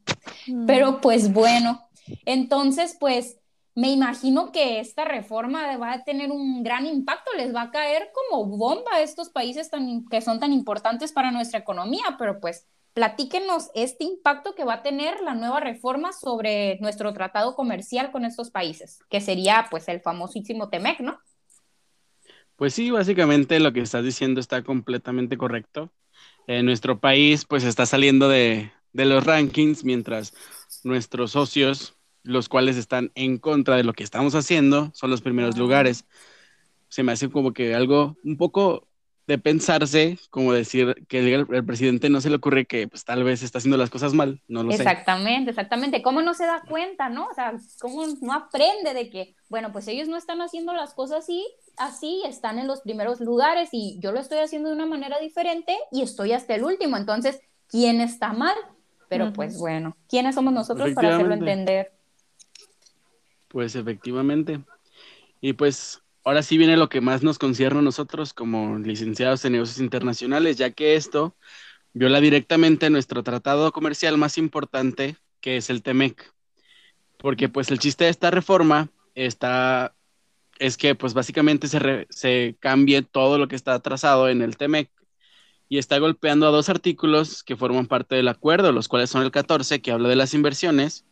Mm. 0.47 0.67
Pero 0.67 1.01
pues 1.01 1.33
bueno, 1.33 1.89
entonces 2.27 2.95
pues 3.01 3.39
me 3.75 3.91
imagino 3.91 4.53
que 4.53 4.81
esta 4.81 5.07
reforma 5.07 5.79
va 5.79 5.95
a 5.95 6.05
tener 6.05 6.31
un 6.31 6.63
gran 6.63 6.85
impacto, 6.85 7.31
les 7.39 7.55
va 7.55 7.63
a 7.63 7.71
caer 7.71 8.11
como 8.13 8.45
bomba 8.59 8.91
a 8.97 9.01
estos 9.01 9.31
países 9.31 9.71
tan, 9.71 10.05
que 10.11 10.21
son 10.21 10.39
tan 10.39 10.53
importantes 10.53 11.11
para 11.13 11.31
nuestra 11.31 11.61
economía, 11.61 12.17
pero 12.19 12.39
pues 12.39 12.67
platíquenos 12.93 13.71
este 13.75 14.05
impacto 14.05 14.55
que 14.55 14.65
va 14.65 14.75
a 14.75 14.83
tener 14.83 15.23
la 15.23 15.35
nueva 15.35 15.61
reforma 15.61 16.13
sobre 16.13 16.79
nuestro 16.81 17.15
tratado 17.15 17.57
comercial 17.57 18.11
con 18.13 18.27
estos 18.27 18.51
países, 18.51 18.99
que 19.09 19.23
sería 19.23 19.69
pues 19.71 19.89
el 19.89 20.01
famosísimo 20.01 20.69
TEMEC, 20.69 21.01
¿no? 21.01 21.19
Pues 22.57 22.75
sí, 22.75 22.91
básicamente 22.91 23.59
lo 23.59 23.73
que 23.73 23.81
estás 23.81 24.05
diciendo 24.05 24.39
está 24.39 24.63
completamente 24.63 25.39
correcto. 25.39 25.91
En 26.51 26.67
nuestro 26.67 26.99
país, 26.99 27.45
pues 27.45 27.63
está 27.63 27.87
saliendo 27.87 28.29
de, 28.29 28.73
de 28.93 29.05
los 29.05 29.25
rankings, 29.25 29.85
mientras 29.85 30.35
nuestros 30.83 31.31
socios, 31.31 31.95
los 32.25 32.49
cuales 32.49 32.77
están 32.77 33.13
en 33.15 33.39
contra 33.39 33.77
de 33.77 33.85
lo 33.85 33.93
que 33.93 34.03
estamos 34.03 34.35
haciendo, 34.35 34.91
son 34.93 35.11
los 35.11 35.23
primeros 35.23 35.57
lugares. 35.57 36.07
Se 36.89 37.05
me 37.05 37.13
hace 37.13 37.31
como 37.31 37.53
que 37.53 37.73
algo 37.77 38.17
un 38.25 38.37
poco 38.37 38.89
de 39.31 39.39
pensarse, 39.39 40.19
como 40.31 40.53
decir 40.53 41.07
que 41.07 41.21
el, 41.21 41.47
el, 41.53 41.65
presidente 41.65 42.11
no 42.11 42.21
se 42.21 42.31
le 42.31 42.35
ocurre 42.35 42.67
que 42.67 42.89
pues 42.89 43.05
tal 43.05 43.23
vez 43.23 43.45
está 43.45 43.59
haciendo 43.59 43.77
las 43.77 43.89
cosas 43.89 44.13
mal, 44.13 44.43
no 44.49 44.65
lo 44.65 44.73
exactamente, 44.73 44.75
sé. 44.75 44.91
Exactamente, 44.91 45.51
exactamente. 45.51 46.03
¿Cómo 46.03 46.21
no 46.21 46.35
se 46.35 46.47
da 46.47 46.63
cuenta, 46.69 47.09
no? 47.09 47.29
O 47.29 47.35
sea, 47.35 47.55
¿cómo 47.81 48.05
no 48.23 48.33
aprende 48.33 48.93
de 48.93 49.09
que, 49.09 49.37
bueno, 49.49 49.71
pues 49.71 49.87
ellos 49.87 50.09
no 50.09 50.17
están 50.17 50.43
haciendo 50.43 50.73
las 50.73 50.95
cosas 50.95 51.19
así, 51.19 51.47
así, 51.77 52.23
están 52.27 52.59
en 52.59 52.67
los 52.67 52.81
primeros 52.81 53.21
lugares 53.21 53.69
y 53.71 54.01
yo 54.01 54.11
lo 54.11 54.19
estoy 54.19 54.39
haciendo 54.39 54.69
de 54.69 54.75
una 54.75 54.87
manera 54.87 55.21
diferente 55.21 55.77
y 55.93 56.03
estoy 56.03 56.33
hasta 56.33 56.57
el 56.57 56.65
último. 56.65 56.97
Entonces, 56.97 57.41
¿quién 57.69 58.01
está 58.01 58.33
mal? 58.33 58.57
Pero 59.09 59.27
uh 59.27 59.29
-huh. 59.29 59.33
pues 59.33 59.61
bueno, 59.61 59.97
¿quiénes 60.09 60.35
somos 60.35 60.53
nosotros 60.53 60.91
para 60.93 61.15
hacerlo 61.15 61.35
entender? 61.35 61.93
Pues 63.47 63.77
efectivamente. 63.77 64.61
Y 65.41 65.53
pues 65.53 66.03
ahora 66.25 66.43
sí 66.43 66.59
viene 66.59 66.77
lo 66.77 66.89
que 66.89 67.01
más 67.01 67.23
nos 67.23 67.39
concierne 67.39 67.81
a 67.81 67.83
nosotros 67.83 68.33
como 68.35 68.79
licenciados 68.79 69.45
en 69.45 69.53
negocios 69.53 69.81
internacionales, 69.81 70.57
ya 70.57 70.71
que 70.71 70.97
esto 70.97 71.37
viola 71.93 72.21
directamente 72.21 72.91
nuestro 72.91 73.23
tratado 73.23 73.73
comercial 73.73 74.17
más 74.19 74.39
importante, 74.39 75.17
que 75.41 75.57
es 75.57 75.71
el 75.71 75.83
TEMEC. 75.83 76.33
Porque 77.19 77.49
pues 77.49 77.71
el 77.71 77.79
chiste 77.79 78.05
de 78.05 78.11
esta 78.11 78.31
reforma 78.31 78.91
está, 79.15 79.95
es 80.59 80.77
que 80.77 80.95
pues 80.95 81.15
básicamente 81.15 81.69
se, 81.69 81.79
re, 81.79 82.07
se 82.11 82.57
cambie 82.61 83.03
todo 83.03 83.39
lo 83.39 83.49
que 83.49 83.57
está 83.57 83.79
trazado 83.81 84.29
en 84.29 84.43
el 84.43 84.57
TEMEC 84.57 84.91
y 85.69 85.79
está 85.79 85.99
golpeando 85.99 86.47
a 86.49 86.51
dos 86.51 86.69
artículos 86.69 87.43
que 87.45 87.57
forman 87.57 87.87
parte 87.87 88.17
del 88.17 88.29
acuerdo, 88.29 88.73
los 88.73 88.89
cuales 88.89 89.11
son 89.11 89.23
el 89.23 89.31
14, 89.31 89.81
que 89.81 89.93
habla 89.93 90.09
de 90.09 90.17
las 90.17 90.35
inversiones, 90.35 91.05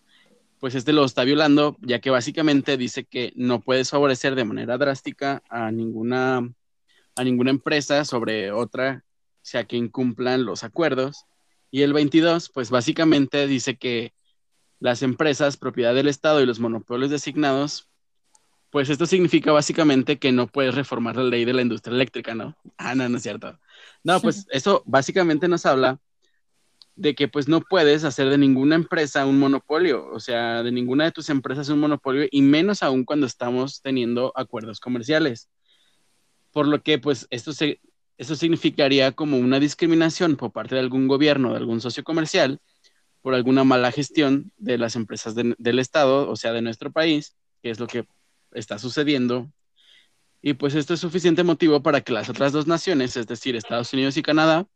pues 0.60 0.74
este 0.74 0.92
lo 0.92 1.04
está 1.04 1.24
violando, 1.24 1.76
ya 1.80 2.00
que 2.00 2.10
básicamente 2.10 2.76
dice 2.76 3.04
que 3.04 3.32
no 3.36 3.60
puedes 3.60 3.90
favorecer 3.90 4.34
de 4.34 4.44
manera 4.44 4.78
drástica 4.78 5.42
a 5.48 5.70
ninguna, 5.70 6.48
a 7.16 7.24
ninguna 7.24 7.50
empresa 7.50 8.04
sobre 8.04 8.52
otra, 8.52 9.04
sea 9.42 9.64
que 9.64 9.76
incumplan 9.76 10.44
los 10.44 10.64
acuerdos. 10.64 11.24
Y 11.70 11.82
el 11.82 11.92
22, 11.92 12.50
pues 12.50 12.70
básicamente 12.70 13.46
dice 13.46 13.76
que 13.76 14.12
las 14.80 15.02
empresas, 15.02 15.56
propiedad 15.56 15.94
del 15.94 16.08
Estado 16.08 16.40
y 16.40 16.46
los 16.46 16.60
monopolios 16.60 17.10
designados, 17.10 17.88
pues 18.70 18.90
esto 18.90 19.06
significa 19.06 19.52
básicamente 19.52 20.18
que 20.18 20.32
no 20.32 20.46
puedes 20.46 20.74
reformar 20.74 21.16
la 21.16 21.24
ley 21.24 21.44
de 21.44 21.54
la 21.54 21.62
industria 21.62 21.94
eléctrica, 21.94 22.34
¿no? 22.34 22.56
Ah, 22.76 22.94
no, 22.94 23.08
no 23.08 23.16
es 23.16 23.22
cierto. 23.22 23.58
No, 24.04 24.20
pues 24.20 24.46
eso 24.50 24.82
básicamente 24.86 25.48
nos 25.48 25.66
habla 25.66 26.00
de 26.98 27.14
que 27.14 27.28
pues 27.28 27.46
no 27.46 27.60
puedes 27.60 28.02
hacer 28.02 28.28
de 28.28 28.38
ninguna 28.38 28.74
empresa 28.74 29.24
un 29.24 29.38
monopolio, 29.38 30.08
o 30.12 30.18
sea, 30.18 30.64
de 30.64 30.72
ninguna 30.72 31.04
de 31.04 31.12
tus 31.12 31.30
empresas 31.30 31.68
un 31.68 31.78
monopolio 31.78 32.26
y 32.28 32.42
menos 32.42 32.82
aún 32.82 33.04
cuando 33.04 33.24
estamos 33.24 33.80
teniendo 33.80 34.32
acuerdos 34.34 34.80
comerciales. 34.80 35.48
Por 36.50 36.66
lo 36.66 36.82
que 36.82 36.98
pues 36.98 37.28
esto, 37.30 37.52
se, 37.52 37.80
esto 38.16 38.34
significaría 38.34 39.12
como 39.12 39.38
una 39.38 39.60
discriminación 39.60 40.34
por 40.34 40.50
parte 40.50 40.74
de 40.74 40.80
algún 40.80 41.06
gobierno, 41.06 41.52
de 41.52 41.58
algún 41.58 41.80
socio 41.80 42.02
comercial, 42.02 42.60
por 43.22 43.34
alguna 43.34 43.62
mala 43.62 43.92
gestión 43.92 44.50
de 44.56 44.76
las 44.76 44.96
empresas 44.96 45.36
de, 45.36 45.54
del 45.56 45.78
Estado, 45.78 46.28
o 46.28 46.34
sea, 46.34 46.52
de 46.52 46.62
nuestro 46.62 46.90
país, 46.90 47.36
que 47.62 47.70
es 47.70 47.78
lo 47.78 47.86
que 47.86 48.08
está 48.50 48.76
sucediendo. 48.80 49.48
Y 50.42 50.54
pues 50.54 50.74
esto 50.74 50.94
es 50.94 51.00
suficiente 51.00 51.44
motivo 51.44 51.80
para 51.80 52.00
que 52.00 52.12
las 52.12 52.28
otras 52.28 52.52
dos 52.52 52.66
naciones, 52.66 53.16
es 53.16 53.28
decir, 53.28 53.54
Estados 53.54 53.92
Unidos 53.92 54.16
y 54.16 54.22
Canadá, 54.22 54.66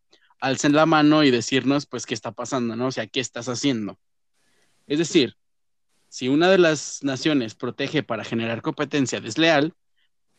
alcen 0.42 0.72
la 0.74 0.86
mano 0.86 1.22
y 1.22 1.30
decirnos, 1.30 1.86
pues, 1.86 2.04
qué 2.04 2.14
está 2.14 2.32
pasando, 2.32 2.74
¿no? 2.74 2.88
O 2.88 2.92
sea, 2.92 3.06
¿qué 3.06 3.20
estás 3.20 3.48
haciendo? 3.48 3.98
Es 4.88 4.98
decir, 4.98 5.36
si 6.08 6.28
una 6.28 6.50
de 6.50 6.58
las 6.58 7.04
naciones 7.04 7.54
protege 7.54 8.02
para 8.02 8.24
generar 8.24 8.60
competencia 8.60 9.20
desleal, 9.20 9.72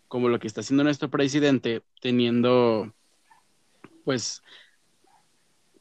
como 0.10 0.28
lo 0.28 0.40
que 0.40 0.48
está 0.48 0.60
haciendo 0.60 0.84
nuestro 0.84 1.10
presidente, 1.10 1.84
teniendo, 2.02 2.94
pues, 4.04 4.44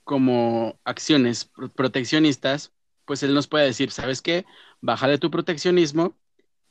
como 0.05 0.79
acciones 0.85 1.51
proteccionistas, 1.75 2.73
pues 3.05 3.25
él 3.25 3.35
nos 3.35 3.49
puede 3.49 3.67
decir, 3.67 3.91
¿sabes 3.91 4.23
qué? 4.23 4.45
Bájale 4.81 5.19
tu 5.19 5.33
proteccionismo 5.33 6.17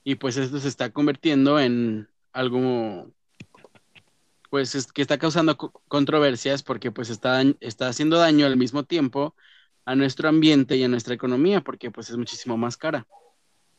y 0.06 0.16
pues 0.16 0.38
esto 0.38 0.60
se 0.60 0.70
está 0.70 0.92
convirtiendo 0.92 1.60
en 1.60 2.10
algo 2.32 3.12
pues 4.52 4.76
es, 4.76 4.92
que 4.92 5.02
está 5.02 5.18
causando 5.18 5.56
controversias 5.58 6.62
porque 6.62 6.92
pues 6.92 7.10
está, 7.10 7.42
está 7.62 7.88
haciendo 7.88 8.18
daño 8.18 8.46
al 8.46 8.58
mismo 8.58 8.84
tiempo 8.84 9.34
a 9.86 9.96
nuestro 9.96 10.28
ambiente 10.28 10.76
y 10.76 10.84
a 10.84 10.90
nuestra 10.90 11.16
economía 11.16 11.62
porque 11.62 11.90
pues 11.90 12.10
es 12.10 12.18
muchísimo 12.18 12.58
más 12.58 12.76
cara. 12.76 13.08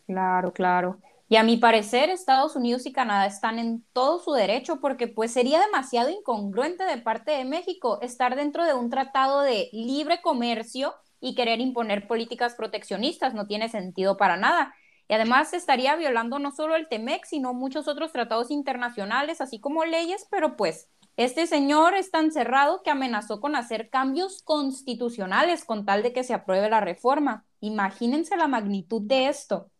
Claro, 0.06 0.50
claro. 0.54 0.98
Y 1.28 1.36
a 1.36 1.42
mi 1.42 1.58
parecer 1.58 2.08
Estados 2.08 2.56
Unidos 2.56 2.86
y 2.86 2.92
Canadá 2.92 3.26
están 3.26 3.58
en 3.58 3.84
todo 3.92 4.18
su 4.18 4.32
derecho 4.32 4.80
porque 4.80 5.08
pues 5.08 5.30
sería 5.30 5.60
demasiado 5.60 6.08
incongruente 6.08 6.84
de 6.84 6.96
parte 6.96 7.32
de 7.32 7.44
México 7.44 7.98
estar 8.00 8.34
dentro 8.34 8.64
de 8.64 8.72
un 8.72 8.88
tratado 8.88 9.42
de 9.42 9.68
libre 9.72 10.22
comercio 10.22 10.94
y 11.20 11.34
querer 11.34 11.60
imponer 11.60 12.08
políticas 12.08 12.54
proteccionistas. 12.54 13.34
No 13.34 13.46
tiene 13.46 13.68
sentido 13.68 14.16
para 14.16 14.38
nada. 14.38 14.74
Y 15.12 15.14
además 15.14 15.52
estaría 15.52 15.94
violando 15.94 16.38
no 16.38 16.52
solo 16.52 16.74
el 16.74 16.88
TEMEC, 16.88 17.26
sino 17.26 17.52
muchos 17.52 17.86
otros 17.86 18.12
tratados 18.12 18.50
internacionales, 18.50 19.42
así 19.42 19.60
como 19.60 19.84
leyes, 19.84 20.26
pero 20.30 20.56
pues 20.56 20.88
este 21.18 21.46
señor 21.46 21.92
es 21.92 22.10
tan 22.10 22.32
cerrado 22.32 22.82
que 22.82 22.90
amenazó 22.90 23.38
con 23.38 23.54
hacer 23.54 23.90
cambios 23.90 24.42
constitucionales 24.42 25.66
con 25.66 25.84
tal 25.84 26.02
de 26.02 26.14
que 26.14 26.24
se 26.24 26.32
apruebe 26.32 26.70
la 26.70 26.80
reforma. 26.80 27.44
Imagínense 27.60 28.38
la 28.38 28.48
magnitud 28.48 29.02
de 29.02 29.28
esto. 29.28 29.71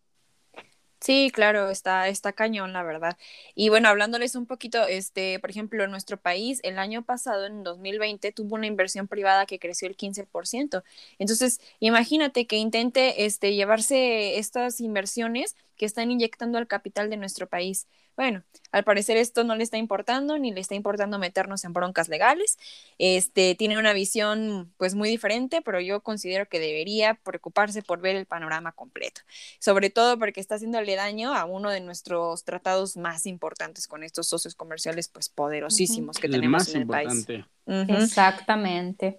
Sí, 1.04 1.32
claro, 1.34 1.68
está, 1.68 2.06
está 2.06 2.32
cañón, 2.32 2.72
la 2.72 2.84
verdad. 2.84 3.18
Y 3.56 3.70
bueno, 3.70 3.88
hablándoles 3.88 4.36
un 4.36 4.46
poquito, 4.46 4.86
este, 4.86 5.40
por 5.40 5.50
ejemplo, 5.50 5.82
en 5.82 5.90
nuestro 5.90 6.16
país, 6.16 6.60
el 6.62 6.78
año 6.78 7.02
pasado, 7.04 7.44
en 7.46 7.64
2020, 7.64 8.30
tuvo 8.30 8.54
una 8.54 8.68
inversión 8.68 9.08
privada 9.08 9.44
que 9.46 9.58
creció 9.58 9.88
el 9.88 9.96
15%. 9.96 10.84
Entonces, 11.18 11.60
imagínate 11.80 12.46
que 12.46 12.56
intente 12.56 13.24
este, 13.24 13.52
llevarse 13.56 14.38
estas 14.38 14.78
inversiones 14.80 15.56
que 15.82 15.86
están 15.86 16.12
inyectando 16.12 16.58
al 16.58 16.68
capital 16.68 17.10
de 17.10 17.16
nuestro 17.16 17.48
país. 17.48 17.88
Bueno, 18.14 18.44
al 18.70 18.84
parecer 18.84 19.16
esto 19.16 19.42
no 19.42 19.56
le 19.56 19.64
está 19.64 19.78
importando, 19.78 20.38
ni 20.38 20.52
le 20.52 20.60
está 20.60 20.76
importando 20.76 21.18
meternos 21.18 21.64
en 21.64 21.72
broncas 21.72 22.08
legales. 22.08 22.56
Este 22.98 23.56
tiene 23.56 23.76
una 23.76 23.92
visión 23.92 24.72
pues 24.76 24.94
muy 24.94 25.08
diferente, 25.08 25.60
pero 25.60 25.80
yo 25.80 26.00
considero 26.00 26.46
que 26.46 26.60
debería 26.60 27.14
preocuparse 27.14 27.82
por 27.82 28.00
ver 28.00 28.14
el 28.14 28.26
panorama 28.26 28.70
completo. 28.70 29.22
Sobre 29.58 29.90
todo 29.90 30.20
porque 30.20 30.38
está 30.38 30.54
haciéndole 30.54 30.94
daño 30.94 31.34
a 31.34 31.46
uno 31.46 31.70
de 31.70 31.80
nuestros 31.80 32.44
tratados 32.44 32.96
más 32.96 33.26
importantes 33.26 33.88
con 33.88 34.04
estos 34.04 34.28
socios 34.28 34.54
comerciales 34.54 35.08
pues 35.08 35.30
poderosísimos 35.30 36.14
uh 36.14 36.18
-huh. 36.18 36.20
que 36.20 36.26
el 36.28 36.32
tenemos 36.34 36.68
en 36.68 36.76
el 36.76 36.82
importante. 36.82 37.26
país. 37.26 37.46
Uh 37.66 37.72
-huh. 37.72 38.04
Exactamente. 38.04 39.18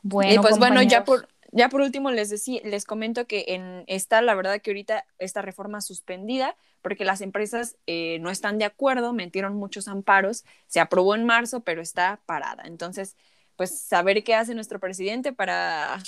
Bueno, 0.00 0.32
y 0.32 0.38
pues 0.38 0.56
bueno, 0.56 0.80
ya 0.80 1.04
por 1.04 1.28
ya 1.52 1.68
por 1.68 1.80
último 1.80 2.10
les 2.10 2.30
decía, 2.30 2.60
les 2.64 2.84
comento 2.84 3.26
que 3.26 3.44
en 3.48 3.84
esta, 3.86 4.22
la 4.22 4.34
verdad 4.34 4.60
que 4.60 4.70
ahorita 4.70 5.04
esta 5.18 5.42
reforma 5.42 5.80
suspendida, 5.80 6.56
porque 6.82 7.04
las 7.04 7.20
empresas 7.20 7.76
eh, 7.86 8.18
no 8.20 8.30
están 8.30 8.58
de 8.58 8.64
acuerdo, 8.64 9.12
metieron 9.12 9.54
muchos 9.54 9.88
amparos, 9.88 10.44
se 10.66 10.80
aprobó 10.80 11.14
en 11.14 11.26
marzo, 11.26 11.60
pero 11.60 11.82
está 11.82 12.20
parada. 12.26 12.64
Entonces, 12.66 13.16
pues 13.56 13.80
saber 13.80 14.24
qué 14.24 14.34
hace 14.34 14.54
nuestro 14.54 14.78
presidente 14.80 15.32
para, 15.32 15.98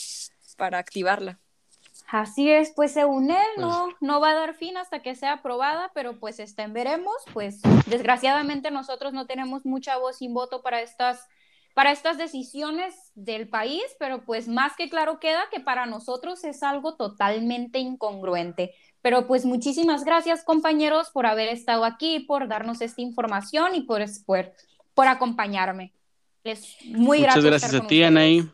para 0.57 0.79
activarla. 0.79 1.39
Así 2.09 2.51
es, 2.51 2.73
pues 2.77 2.93
según 2.93 3.31
él 3.31 3.47
no, 3.57 3.89
no 4.01 4.21
va 4.21 4.31
a 4.31 4.35
dar 4.35 4.55
fin 4.55 4.77
hasta 4.77 5.01
que 5.01 5.15
sea 5.15 5.35
aprobada, 5.35 5.91
pero 5.95 6.19
pues 6.21 6.41
está 6.41 6.63
en 6.63 6.75
veremos, 6.75 7.15
pues 7.33 7.61
desgraciadamente 7.87 8.71
nosotros 8.71 9.15
no 9.15 9.27
tenemos 9.27 9.65
mucha 9.65 9.97
voz 9.97 10.19
sin 10.19 10.35
voto 10.35 10.63
para 10.63 10.83
estas 10.83 11.27
para 11.75 11.93
estas 11.93 12.19
decisiones 12.19 12.95
del 13.15 13.49
país, 13.49 13.83
pero 13.99 14.25
pues 14.25 14.49
más 14.49 14.77
que 14.77 14.89
claro 14.89 15.19
queda 15.19 15.45
que 15.51 15.61
para 15.61 15.87
nosotros 15.87 16.45
es 16.45 16.63
algo 16.63 16.97
totalmente 16.97 17.79
incongruente. 17.79 18.75
Pero 19.01 19.27
pues 19.27 19.45
muchísimas 19.45 20.05
gracias 20.05 20.45
compañeros 20.45 21.11
por 21.11 21.27
haber 21.27 21.49
estado 21.49 21.85
aquí, 21.85 22.21
por 22.21 22.47
darnos 22.47 22.81
esta 22.81 23.01
información 23.01 23.75
y 23.75 23.83
por, 23.83 24.03
por, 24.27 24.53
por 24.95 25.09
acompañarme. 25.09 25.93
Es 26.45 26.77
muy 26.85 27.21
Muchas 27.21 27.45
gracias 27.45 27.75
a 27.75 27.87
ti, 27.87 28.03
Anaí. 28.03 28.49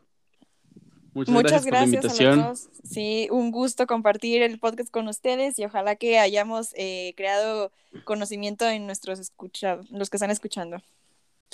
Muchas, 1.15 1.35
Muchas, 1.35 1.65
gracias, 1.65 1.65
gracias 1.65 1.65
por 1.65 1.73
la 1.73 1.85
invitación. 1.85 2.33
A 2.33 2.49
los 2.49 2.65
dos. 2.65 2.81
Sí, 2.85 3.29
un 3.31 3.51
gusto 3.51 3.87
compartir 3.87 4.43
el 4.43 4.61
podcast 4.61 4.91
con 4.91 5.09
ustedes 5.09 5.59
y 5.59 5.65
ojalá 5.65 5.97
que 5.97 6.19
hayamos 6.19 6.73
eh, 6.77 7.15
creado 7.17 7.73
conocimiento 8.05 8.69
en 8.69 8.87
nuestros 8.87 9.19
escuchados, 9.19 9.91
los 9.91 10.11
que 10.11 10.19
están 10.19 10.31
escuchando. 10.31 10.81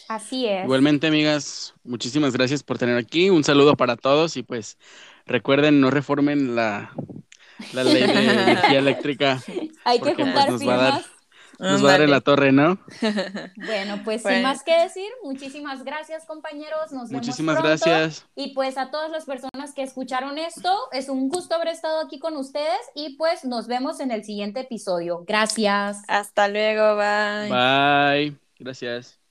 Así 0.08 0.46
es. 0.46 0.64
Igualmente, 0.64 1.06
amigas, 1.06 1.74
muchísimas 1.82 2.32
gracias 2.34 2.62
por 2.62 2.78
tener 2.78 2.96
aquí. 2.96 3.30
Un 3.30 3.44
saludo 3.44 3.76
para 3.76 3.96
todos 3.96 4.36
y 4.36 4.42
pues 4.42 4.78
recuerden, 5.26 5.80
no 5.80 5.90
reformen 5.90 6.54
la, 6.54 6.92
la 7.72 7.84
ley 7.84 8.02
de 8.02 8.12
energía 8.42 8.78
eléctrica. 8.78 9.42
Hay 9.84 10.00
que 10.00 10.14
juntar 10.14 10.48
pues, 10.48 10.60
nos 10.60 10.68
va 10.68 10.74
a 10.74 10.76
dar 10.76 11.04
Nos 11.58 11.84
va 11.84 11.88
a 11.88 11.92
dar 11.92 12.02
en 12.02 12.10
la 12.10 12.20
torre, 12.20 12.52
¿no? 12.52 12.78
Bueno, 13.56 14.00
pues 14.04 14.22
sin 14.22 14.42
más 14.42 14.62
que 14.62 14.78
decir, 14.78 15.08
muchísimas 15.22 15.84
gracias, 15.84 16.26
compañeros. 16.26 16.92
Nos 16.92 17.10
muchísimas 17.10 17.56
pronto. 17.60 17.68
gracias. 17.68 18.26
Y 18.34 18.54
pues 18.54 18.76
a 18.76 18.90
todas 18.90 19.10
las 19.10 19.24
personas 19.24 19.72
que 19.74 19.82
escucharon 19.82 20.38
esto, 20.38 20.70
es 20.92 21.08
un 21.08 21.28
gusto 21.28 21.54
haber 21.54 21.68
estado 21.68 22.00
aquí 22.00 22.18
con 22.18 22.36
ustedes 22.36 22.80
y 22.94 23.16
pues 23.16 23.44
nos 23.44 23.66
vemos 23.68 24.00
en 24.00 24.10
el 24.10 24.24
siguiente 24.24 24.60
episodio. 24.60 25.24
Gracias. 25.26 26.02
Hasta 26.08 26.48
luego, 26.48 26.96
bye. 26.96 27.48
Bye. 27.48 28.36
Gracias. 28.58 29.23